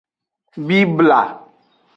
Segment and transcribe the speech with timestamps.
[0.67, 1.21] Bibla.